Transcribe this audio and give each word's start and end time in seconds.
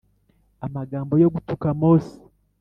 amagambo 0.65 1.13
yo 1.23 1.31
gutuka 1.33 1.67
Mose 1.81 2.15